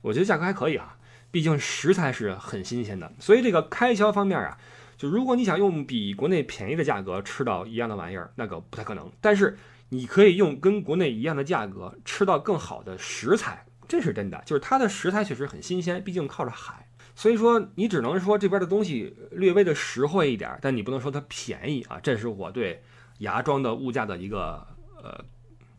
[0.03, 0.97] 我觉得价格还可以啊。
[1.31, 4.57] 毕竟食材是很新鲜的，所以这个开销方面啊，
[5.01, 9.11] 就如果你想用比国内便宜的价格吃到一样的玩意儿，那个不太可能。
[9.19, 9.57] 但是
[9.89, 14.39] 你可以用跟国内一样的价格吃到更好的食材，这是真的。
[14.45, 16.85] 就是它的食材确实很新鲜，毕竟靠着海，
[17.15, 21.99] 所以说你只能说这边的东西略微的实惠一点，但你不能说它便宜啊。
[22.03, 22.83] 这是我对
[23.17, 24.67] 芽庄的物价的一个
[25.01, 25.25] 呃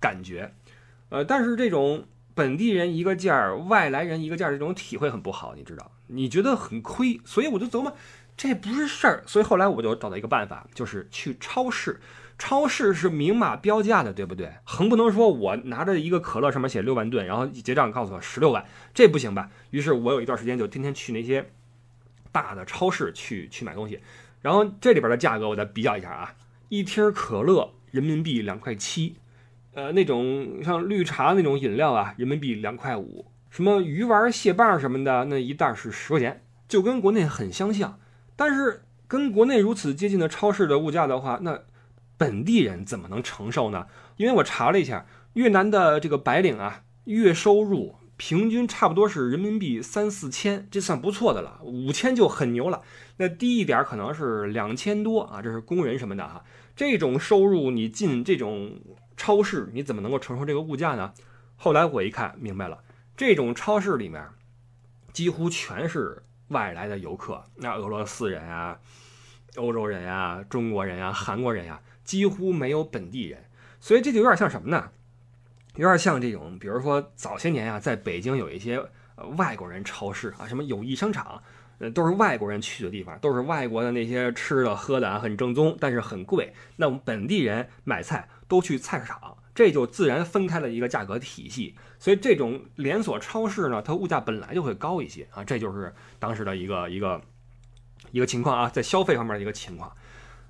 [0.00, 0.52] 感觉，
[1.10, 2.06] 呃，但是这种。
[2.34, 5.92] 本地人一个价儿，外来人一个价儿，这种体会很不好，你知道？
[6.06, 7.94] 你觉得很亏，所以我就琢磨，
[8.36, 9.22] 这不是事儿。
[9.26, 12.00] 所以后来我就找到一个办法，就是去超市。
[12.38, 14.52] 超市是明码标价的，对不对？
[14.64, 19.48] 横不能说我拿着一个可乐上面写六万吨，然后结账告诉我十六万，这不行吧？
[19.70, 21.50] 于是我有一段时间就天天去那些
[22.32, 24.00] 大的超市去去买东西，
[24.40, 26.34] 然后这里边的价格我再比较一下啊，
[26.68, 29.14] 一听可乐人民币两块七。
[29.74, 33.26] 呃，那种像绿茶那种饮料啊，人民币两块五。
[33.50, 38.00] 什么鱼丸、蟹棒什么的，那一袋是十块钱，就跟国内很相像。
[38.44, 41.62] 但是跟国内如此接近的超市的物价的话，那
[42.18, 43.86] 本地人怎么能承受呢？
[44.16, 51.60] 因为我查了一下，越南的这个白领啊，月收入平均差不多是人民币三四千，这算不错的了。
[51.62, 52.82] 五千就很牛了。
[53.18, 56.42] 那低一点可能是两千多啊，这是工人什么的哈。
[56.74, 58.72] 这种收入你进这种。
[59.16, 61.12] 超市你怎么能够承受这个物价呢？
[61.54, 62.80] 后来我一看明白了，
[63.16, 64.20] 这种超市里面
[65.12, 68.78] 几乎全是外来的游客，那俄罗斯人啊、
[69.56, 73.44] 欧洲人啊、中国人啊、韩国人呀，几乎没有本地人。
[73.80, 74.90] 所以这就有点像什么呢？
[75.74, 78.80] 有点像这种，比如说早些年啊，在北京有一些
[79.36, 81.42] 外国人超市啊，什么友谊商场，
[81.78, 86.52] 呃，都是外国人去的地方，都是外国的那些吃的喝的啊，很正宗，但是很贵。
[86.76, 88.28] 那我们本地人买菜。
[88.48, 91.74] 都去菜市场，这就自然分开了一个价格体系。
[91.98, 97.20] 所以这种连锁超市呢，它物价本来就会高一些啊，这就是当时的一个一个
[98.10, 99.92] 一个情况啊，在消费方面的一个情况。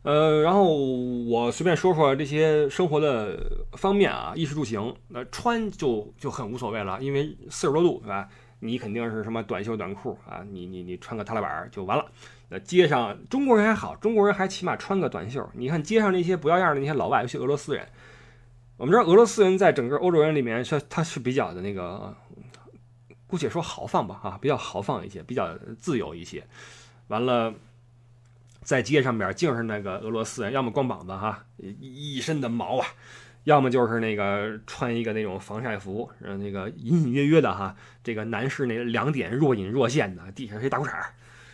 [0.03, 3.39] 呃，然后我随便说说这些生活的
[3.75, 8.29] 方面啊，衣食住行，那穿就就很无所谓了，因为四十多度，对吧？
[8.59, 12.05] 你肯定是什么短袖短裤啊，你你你穿个踏拉板就完了。
[12.49, 15.49] 那街上中国人还好，中国人还起码穿个短袖。
[15.55, 17.87] 你看街上那些不要样的那些老外，尤其俄罗斯人。
[18.83, 22.17] 我们知道俄罗斯人在整个欧洲人里面是他是比较的那个，
[23.29, 26.45] 姑且说豪放吧，啊，比较豪放一些，比较自由一些。
[27.07, 27.55] 完了，
[28.65, 32.89] 在街上边净是那个俄罗斯人，要么光膀子哈，一身的毛啊，
[33.45, 40.93] 要么就是那个穿一个那种防晒服，那个隐隐约约的哈，这个男士那两点若隐若现的，底下是一大裤衩。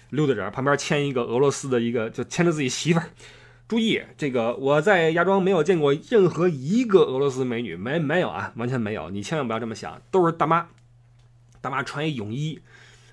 [0.08, 3.10] 溜达着，旁边牵一个俄罗斯的一个，就牵着自己媳妇儿。
[3.68, 9.10] 注意，这个我在芽庄没有见过任何一个俄罗斯美女，没没有啊，完全没有。
[9.10, 10.68] 你千万不要这么想，都是大妈，
[11.60, 12.58] 大妈穿一泳衣，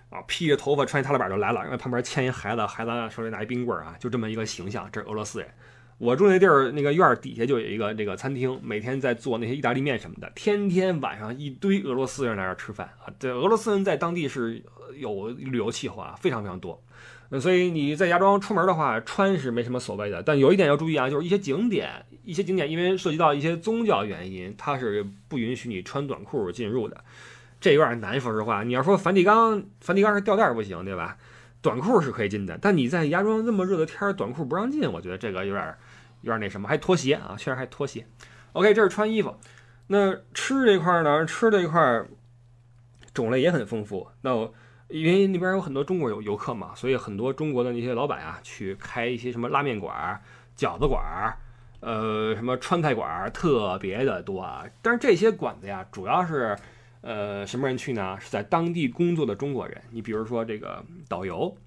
[0.09, 4.87] 啊，披着头发穿一踏拉板就来了，因为旁边牵一孩子，孩子手里拿一冰棍啊，就这么一个形象。
[4.93, 5.49] 这是俄罗斯人。
[5.97, 13.11] 我住那地儿，那个院儿底下就有一个这个餐厅，每天在做那些意大利面什么的，天天晚上一堆俄罗斯人来这儿吃饭啊。
[13.19, 14.63] 这俄罗斯人在当地是
[14.97, 16.81] 有旅游气候啊，非常非常多。
[17.41, 20.21] 所以你在芽庄出门的话，穿是没什么所谓的。
[20.21, 27.03] 但有一点要注意啊，就是一些景点，一些景点因为涉及到一些宗教原因，它是不允许你穿短裤进入的。
[27.59, 28.63] 这有点难，说实话。
[28.63, 31.17] 你要说梵蒂冈，梵蒂冈是吊带不行，对吧？
[31.61, 32.57] 短裤是可以进的。
[32.61, 35.75] 但你在芽庄那么热的天，短裤不让进，我觉得这个有点
[36.21, 36.69] 有点那什么。
[36.69, 38.05] 还拖鞋啊，确实还拖鞋。
[38.53, 39.35] OK，这是穿衣服。
[39.87, 41.25] 那吃这块呢？
[41.25, 42.05] 吃这块
[43.13, 44.07] 种类也很丰富。
[44.21, 44.53] 那我。
[44.87, 50.21] 因为那边有很多中国游游客嘛，所以很多中国的那些老板啊，去开一些什么拉面馆、
[50.55, 51.35] 饺子馆，
[51.79, 54.63] 呃，什么川菜馆，特别的多啊。
[54.81, 56.55] 但是这些馆子呀，主要是，
[57.01, 58.17] 呃，什么人去呢？
[58.19, 59.81] 是在当地工作的中国人。
[59.89, 61.57] 你比如说这个导游，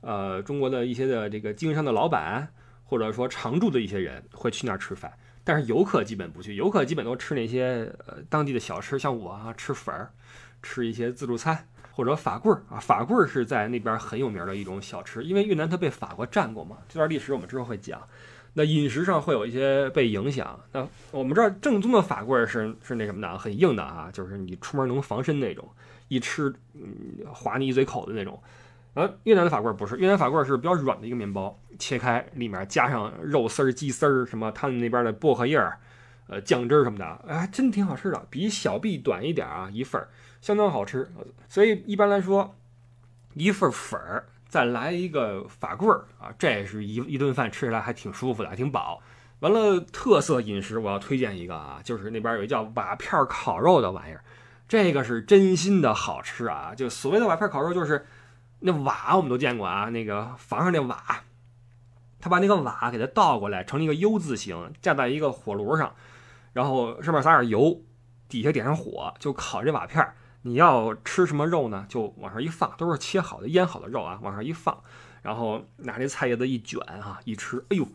[0.00, 2.48] 呃，中国的一些的这个经商的老板，
[2.84, 5.12] 或者说常住的一些人会去那儿吃饭。
[5.42, 10.10] 但是游客基本不去，游客基本都吃那些呃当地的小吃，像我啊，吃粉儿，
[10.62, 11.66] 吃一些自助餐。
[11.92, 16.78] 或者法棍儿啊，法棍儿是在那边很有名的一种小吃，因为越南它被法国占过嘛。
[16.88, 18.00] 这段历史我们之后会讲。
[18.52, 20.58] 那饮食上会有一些被影响。
[20.72, 25.68] 那我们知道正宗的法棍儿是是那什么的，很硬的啊，就是你出门能防身那种，
[26.08, 28.42] 一吃嗯划你一嘴口的那种。
[28.92, 35.78] 而越南的法棍儿不是，越南法棍儿是比较软的一个面包，切开里面加上肉丝儿、鸡丝儿什么，他们那边的薄荷叶儿、
[36.26, 40.08] 呃酱汁儿什么的，哎，真挺好吃的，比小臂短一点啊一份儿。
[40.40, 41.10] 相当好吃，
[41.48, 42.54] 所以一般来说，
[43.34, 49.00] 一份粉儿再来一个法棍儿啊，这是一一顿饭吃起来还挺舒服的，还挺饱。
[49.40, 54.22] 完了，特色饮食我要推荐一个啊，就是那边有一叫瓦片烤肉的玩意儿，
[54.68, 56.74] 这个是真心的好吃啊！
[56.74, 58.06] 就所谓的瓦片烤肉，就是
[58.60, 61.22] 那瓦我们都见过啊，那个房上那瓦，
[62.20, 65.94] 他把那个瓦给它倒过来，成了一个 U 字形，架在一个火炉上，
[66.52, 67.80] 然后上面撒点油，
[68.28, 70.14] 底下点上火，就烤这瓦片儿。
[70.42, 71.84] 你要吃什么肉呢？
[71.88, 74.82] 就往上一放，都是切好的、腌好的肉啊，往上一放，
[75.20, 77.86] 然后拿这菜叶子一卷啊，一吃，哎呦，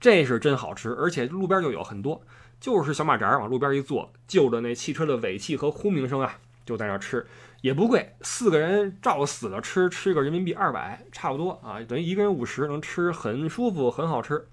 [0.00, 0.90] 这是真好吃！
[0.94, 2.22] 而且路边就有很多，
[2.58, 7.24] 就是小马扎往路边一坐，就着那汽车的尾气和轰鸣声啊，就在那吃，
[7.60, 14.48] 也不贵，四个人照死了吃，吃个人民币二百，差不多啊，等于一个人五十，能吃很舒服，很好吃，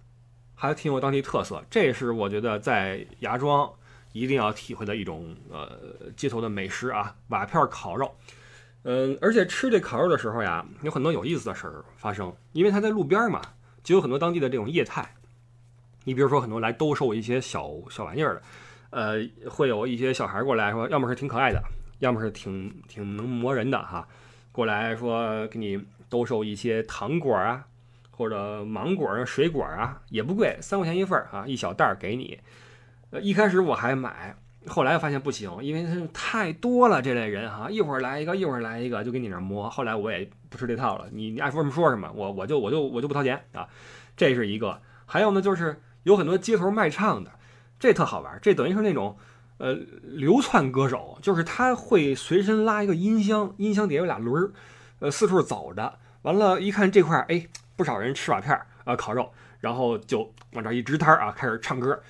[0.54, 1.64] 还挺有当地特色。
[1.72, 3.74] 这是我觉得在芽庄。
[4.12, 5.72] 一定要体会的一种呃
[6.16, 8.14] 街头的美食啊，瓦片烤肉，
[8.84, 13.42] 嗯，而且吃这烤肉的时候呀，有很多有意思的事儿发生，因为它在路边嘛，
[13.84, 15.16] 就有很多当地的这种业态。
[16.04, 18.42] 你比如说很多来兜售一些小小玩意儿的，
[18.90, 21.62] 呃，会有一些小孩过来说，要么是挺可爱的，
[22.00, 24.08] 要么是挺挺能磨人的哈，
[24.52, 27.64] 过来说给你兜售一些糖果啊，
[28.10, 32.40] 或者芒果啊、水果啊，也不贵，三块钱一份儿啊，一小袋儿给你。
[33.12, 34.36] 呃，一开始我还买，
[34.68, 39.70] 后来发现不行，因为是太多了这类人哈，一会儿来一个，一会儿来一个，就给你那摸。
[39.70, 43.68] 后来我也不吃这套了，你你爱说什么说什么，我我就我就我就不掏钱啊。
[44.16, 47.32] 这是一个，还有呢，就是有很多街头卖唱的，
[47.80, 49.18] 这特好玩，这等于是那种
[49.58, 54.52] 呃流窜歌手，就是他会随身拉一个音箱，音箱底下有俩轮儿，
[55.00, 57.46] 呃四处走着，完了，一看这块儿，哎，
[57.76, 62.02] 不少人吃瓦片儿啊烤肉，然后就往这一支摊儿啊，开始唱歌。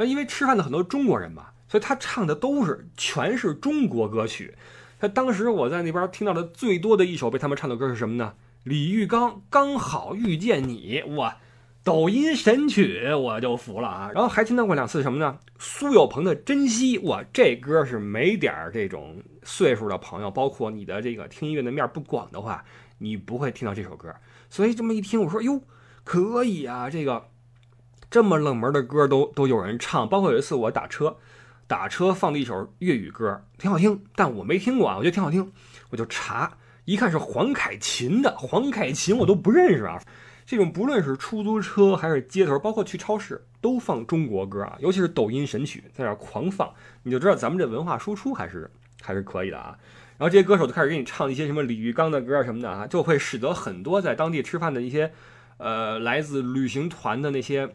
[0.00, 4.54] 那因为吃饭的很多中国人嘛，所以他唱的都是全是中国歌曲。
[4.98, 8.32] 他当时我在那边听到的最多的一首被他们唱的歌是什么呢？
[8.62, 11.36] 李玉刚《刚好遇见你》哇，
[11.84, 14.10] 抖音神曲我就服了啊！
[14.14, 15.38] 然后还听到过两次什么呢？
[15.58, 22.64] 苏有朋的《珍惜》哇，这歌是没点儿这种岁数的朋友，包括你的这个听音乐的面不广的话，
[22.96, 24.14] 你不会听到这首歌。
[24.48, 25.60] 所以这么一听，我说哟，
[26.04, 27.26] 可以啊，这个。
[28.10, 31.16] 这么冷门的歌都都有人唱，包括有一次我打车，
[31.68, 35.52] 打车放的一首粤语歌，挺好听，但我没听过啊，我觉得挺好听，
[35.90, 36.54] 我就查，
[36.86, 40.02] 一看是黄凯芹的，黄凯芹我都不认识啊。
[40.44, 46.68] 这种不论是出租车还是街头，包括去超市，都放中国歌啊，尤其是抖音神曲，在那狂放，
[47.04, 48.68] 你就知道咱们这文化输出还是
[49.00, 49.78] 还是可以的啊。
[50.18, 55.12] 然后这些歌手就开始给你唱一些什么李玉刚的歌什么的啊，就会使得很多在当地吃饭的一些，
[55.58, 57.72] 呃，来自旅行团的那些。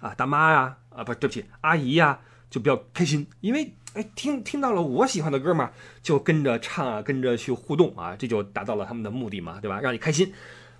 [0.00, 2.18] 啊，大妈呀，啊，不对不起，阿姨呀，
[2.50, 5.70] 就比较开心，因为哎，听听到了我喜欢的歌嘛，
[6.02, 9.80] 就跟着唱啊，跟着去互动啊，这就达到了他们的目的嘛，对吧？
[9.80, 10.32] 让你开心，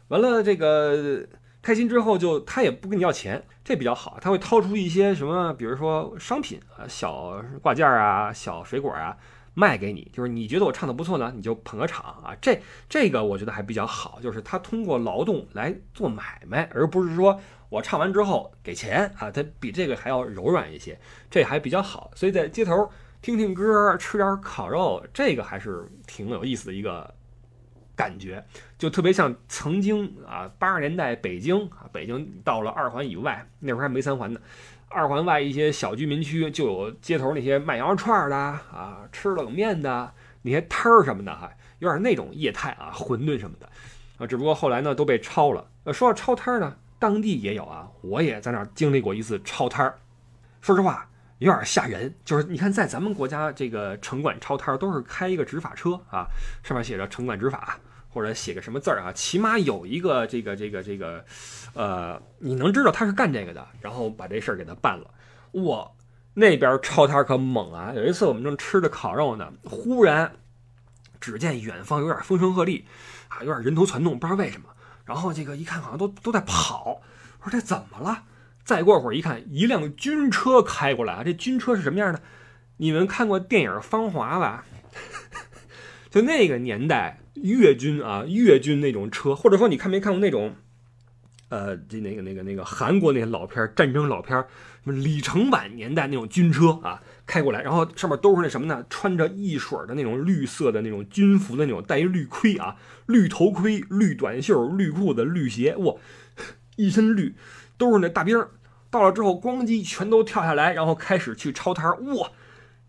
[0.09, 1.27] 完了这个
[1.61, 9.17] 开心之后，就他也不跟你要钱，这比较好，他会掏出一些什么，比如说商品啊，小挂件啊，小水果啊，
[9.55, 17.41] 卖给你，就是你觉得我唱的不错呢，你就捧个场啊，这这个我觉得还比较好，就是他通过劳动来做买卖，而不是说。
[17.71, 20.99] 我唱完之后给钱啊，它比这个还要柔软一些，
[21.31, 22.11] 这还比较好。
[22.17, 22.91] 所以在街头
[23.23, 27.15] 听听歌，吃点烤肉，这个还是挺有意思的一个
[27.95, 28.45] 感觉，
[28.77, 34.41] 就特别像曾经啊八十年代北京啊，北京到了二环以外，那时候还没三环呢，
[34.89, 43.69] 二环外一些小居民区就有街头那些卖羊肉串的啊，吃冷面的那些摊儿什么的哈，有点那种业态啊，馄饨什么的
[44.19, 45.71] 啊，只不过后来呢都被抄了。
[45.85, 46.75] 呃，说到抄摊儿呢。
[47.01, 49.99] 当地也有啊，我也在那儿经历过一次抄摊儿。
[50.61, 51.09] 说实话，
[51.39, 52.15] 有点吓人。
[52.25, 56.29] 就是你看，在咱们国家，这个城管抄摊儿都是开一个执法车啊，
[56.63, 57.79] 上面写着“城管执法”
[58.13, 61.25] 或者写个什么字儿啊，起码有一个这个这个这个，
[61.73, 65.11] 呃，你能知道他是干这个的，然后把这事儿给他办了。
[65.63, 65.91] 哇，
[66.35, 67.93] 那边抄摊儿可猛啊！
[67.97, 70.31] 有一次我们正吃着烤肉呢，忽然
[71.19, 72.85] 只见远方有点风声鹤唳，
[73.29, 74.69] 啊，有点人头攒动，不知道为什么。
[75.05, 77.01] 然后这个一看，好像都都在跑。
[77.43, 78.25] 我说这怎么了？
[78.65, 81.23] 再过会儿一看，一辆军车开过来啊！
[81.25, 82.23] 这军车是什么样的？
[82.77, 84.65] 你们看过电影《芳华》吧？
[86.11, 90.55] 就那个年代，越军啊，越军那种车，或者说你看没看过那种？
[91.49, 94.47] 呃，这那个那个那个韩国那些老片战争老片什
[94.85, 98.85] 么李承晚年代那种军车啊，开过来，然后上面都是那什么呢？
[98.91, 102.75] 穿着一水的那种绿色的那种军服的那种，戴一绿盔啊，
[103.07, 105.95] 绿头盔、绿短袖、绿裤子、绿鞋，哇，
[106.75, 107.37] 一身绿，
[107.79, 108.45] 都是那大兵。
[108.91, 112.33] 到了之后，咣叽全都跳下来，然后开始去抄摊儿哇，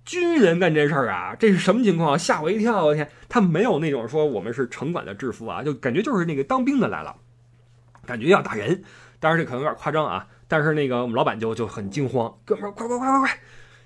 [0.03, 2.17] 军人干这事儿啊，这是什么情况？
[2.17, 2.85] 吓我一跳！
[2.85, 7.15] 我天，他没有那种说我们是城管的制服啊，就感觉就是那个当兵的来了。
[8.07, 8.83] 感觉要打人。
[9.19, 13.39] 当然这可能有点夸张啊，但是那个我们老板就就很惊慌，哥们儿快快快快快，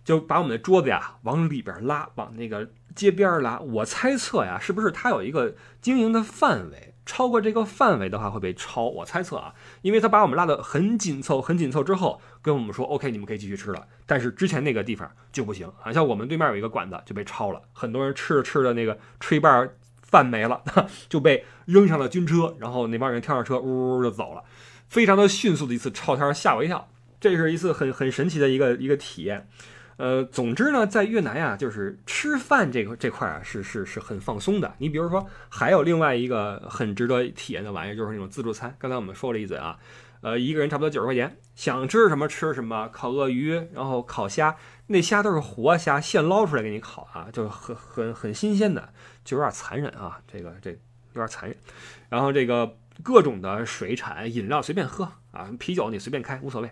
[0.05, 3.59] 就把我们的桌子呀往里边拉，往那个街边拉。
[3.59, 6.93] 我猜测呀，是不是他有一个经营的范围？
[7.07, 9.53] 超过这个范围的话会被抄，我猜测啊，
[9.83, 13.87] 因为他把我们拉得很紧凑，很紧凑之后跟我们说，OK，你们可以继续吃了。
[14.07, 19.69] 但是之前那个地方就不行啊，像我们对面有一个馆子就被抄了，很多人吃着吃着那个吃一半
[20.01, 20.63] 饭没了，
[21.07, 24.43] 就被扔上了军车，然后那帮人跳上车，呜呜就走了，
[24.89, 26.87] 非常的迅速的一次抄摊，吓我一跳。
[27.19, 29.47] 这是一次很很神奇的一个一个体验。
[29.97, 34.73] 呃，总之呢，在越南呀，就是吃饭这个这块啊，是是是很放松的。
[34.77, 38.75] 你比如说，还有另外一个很值得体验的玩意儿，就是那种自助餐。
[38.77, 39.77] 刚才我们说了一嘴啊，
[40.19, 48.89] 呃，一个人差不多九十块钱，想吃什么吃什么，烤鳄鱼，然后烤虾，那虾都是活虾，现捞出来给你烤啊，就很很很新鲜的，
[49.23, 50.77] 就有点残忍啊，这个这有
[51.13, 51.57] 点残忍。
[52.09, 56.69] 然后这个各种的水产饮料随便喝啊，啤酒你随便开无所谓。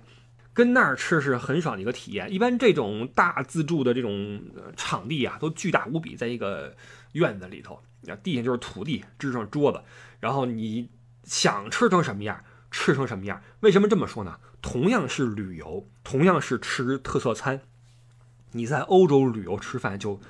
[0.54, 2.32] 跟那儿吃是很爽的一个体验。
[2.32, 4.42] 一般这种大自助的这种
[4.78, 6.76] 场地啊，都巨大无比，在一个
[7.14, 7.82] 院子里头，
[8.22, 9.82] 地下就是土地，支上桌子，
[10.20, 10.90] 然后你
[11.24, 13.42] 想吃成什么样，吃成什么样。
[13.62, 14.40] 为什么这么说呢？
[14.62, 17.62] 同样是旅游，同样是吃特色餐，
[18.52, 20.22] 你在欧洲旅游吃饭就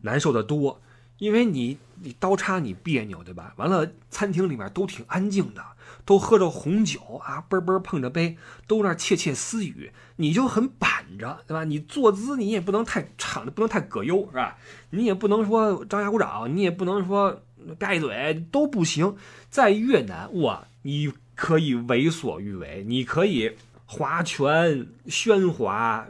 [0.00, 0.82] 难受的多，
[1.18, 3.52] 因为你你刀叉你别扭，对吧？
[3.56, 5.62] 完了，餐厅里面都挺安静的。
[6.04, 8.36] 都喝着红酒啊，嘣嘣碰着杯，
[8.68, 11.64] 都那窃窃私语，你就很板着，对吧？
[11.64, 14.56] 你坐姿你也不能太敞，不能太葛优，是吧？
[14.90, 17.42] 你也不能说张牙舞爪，你也不能说
[17.76, 19.16] 盖嘴，都不行。
[19.50, 26.06] 在越南，哇，你可以为所欲为，你可以划拳、喧哗，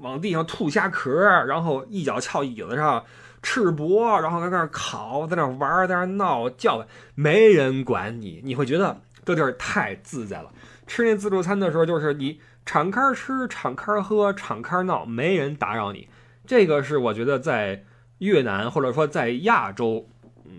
[0.00, 1.12] 往地上吐虾壳，
[1.44, 3.04] 然后一脚翘椅子上，
[3.42, 9.00] 赤膊，然后在那儿烤，在那儿玩，在那儿闹叫，没人管你，你会觉得。
[9.24, 10.50] 这地儿太自在了，
[10.86, 16.08] 吃那自助餐的时候，就是你敞开吃、敞开喝、敞开闹，没人打扰你。
[16.46, 17.84] 这个是我觉得在
[18.20, 20.08] 越南或者说在亚洲，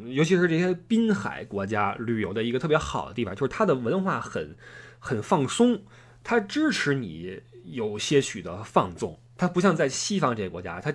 [0.06, 4.56] 尤其是这些滨海国家旅游的一个特别好的地方，就是它的文化很
[5.00, 5.82] 很放松，
[6.24, 9.20] 它支持你有些许的放纵。
[9.36, 10.94] 它不像在西方这些国家，它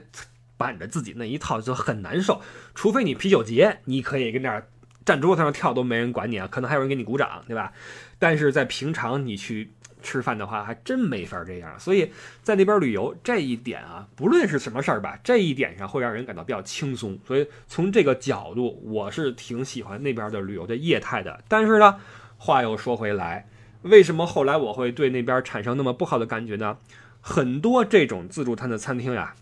[0.56, 2.40] 板着自己那一套就很难受。
[2.74, 4.66] 除非你啤酒节，你可以跟那儿。
[5.04, 7.74] 站桌子上跳都没人管你啊，可能还有人给你鼓掌，对吧？
[8.18, 11.78] 但是在平常你去吃饭的话，还真没法这样。
[11.78, 12.10] 所以
[12.42, 17.18] 在那边旅游这一点啊，不论是什么事儿吧，这一点上会让人感到比较轻松。
[17.26, 21.44] 所以从这个角度，我是挺喜欢那边的旅游的业态的。
[21.48, 22.00] 但是呢，
[22.38, 23.46] 话又说回来，
[23.82, 26.78] 为什么后来我会对那边产生那么不好的感觉呢？
[27.20, 29.34] 很多这种自助餐的餐厅呀，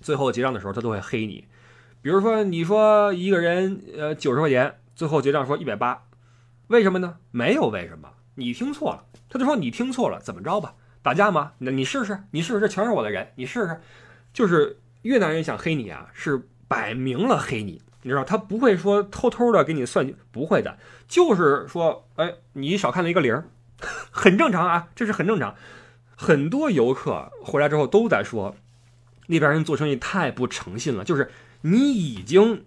[0.00, 1.46] 最后结账的时候他都会黑你。
[2.00, 6.04] 比如说，你说一个人呃九十块钱，最后结账说一百八，
[6.68, 7.16] 为什么呢？
[7.30, 9.04] 没有为什么，你听错了。
[9.28, 10.74] 他就说你听错了，怎么着吧？
[11.02, 11.52] 打架吗？
[11.58, 13.80] 那你试试，你试试，这全是我的人，你试试。
[14.32, 20.78] 就是越南人想黑你啊，是摆明了黑你，你知道，他不会说偷偷的给你算，不会的，
[21.08, 23.42] 就是说，哎，你少看了一个零，
[24.10, 25.54] 很正常啊，这是很正常。
[26.16, 28.54] 很多游客回来之后都在说，
[29.28, 31.30] 那边人做生意太不诚信了，就是。
[31.62, 32.64] 你已经，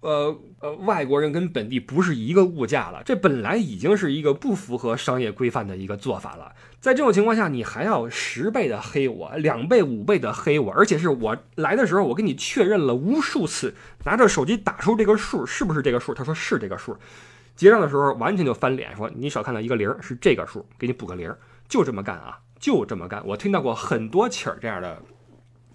[0.00, 6.52] 呃呃，外国人跟本地不是一个物价了，这本来已经是一个不符合商业规范的一个做法了。
[6.78, 16.12] 在这种情况下，你还要十倍的黑我，两倍、五倍的黑我，而且是我来的时候我跟你确认了无数次，拿着手机打出这个数是不是这个数？
[16.12, 16.94] 他说是这个数。
[17.54, 21.34] 结账的时候完全就翻脸，说你少看到一个零，是这个数，给你补个零，
[21.70, 23.26] 就这么干啊，就这么干。
[23.26, 25.00] 我听到过很多起儿这样的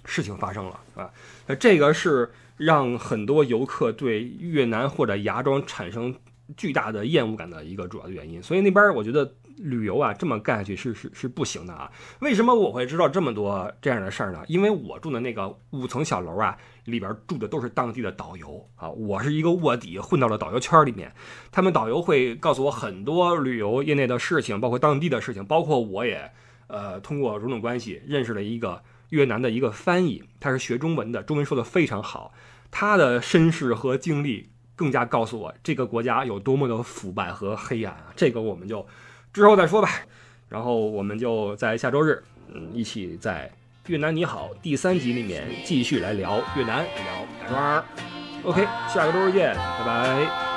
[0.06, 1.10] 事情发生了，啊，
[1.48, 2.32] 那这个是。
[2.58, 6.14] 让很多游客对越南或者芽庄产生
[6.56, 11.92] 巨大的厌恶感的一个主要的原因，所以那边我觉得旅游啊这么干下去是是是不行的啊。
[12.20, 14.44] 为什么我会知道这么多这样的事儿呢？
[14.48, 21.12] 因为我住的那个五层小楼啊，里边住的都是当地的导游啊，我是一个卧底混到了导游圈里面，
[21.52, 26.32] 他们导游会告诉我很多旅游业内的事情，包括当地的事情，包括我也
[26.68, 32.34] 呃通过种种关系认识了一个越南的一个翻译，他是学中文的，中文说的非常好。
[32.72, 38.08] 他的身世和经历更加告诉我这个国家有多么的腐败和黑暗啊！
[38.16, 38.86] 这个我们就
[39.32, 39.90] 之后再说吧。
[40.50, 43.50] 然后我们就在下周日，嗯，一起在
[43.92, 47.04] 《越南你好》第三集里面继续来聊越南，聊
[47.44, 47.86] 芽庄。
[48.44, 50.51] OK，下个周日见，拜拜。